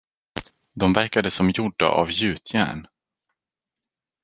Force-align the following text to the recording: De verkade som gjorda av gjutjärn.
De 0.75 0.93
verkade 0.93 1.31
som 1.31 1.49
gjorda 1.49 1.85
av 1.85 2.11
gjutjärn. 2.11 2.87